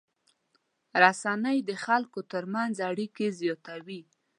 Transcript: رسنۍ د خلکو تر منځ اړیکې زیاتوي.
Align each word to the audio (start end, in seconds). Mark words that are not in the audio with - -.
رسنۍ 1.03 1.57
د 1.69 1.71
خلکو 1.85 2.19
تر 2.31 2.43
منځ 2.53 2.75
اړیکې 2.89 3.27
زیاتوي. 3.39 4.01